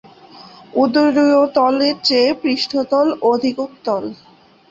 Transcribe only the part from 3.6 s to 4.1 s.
উত্তল।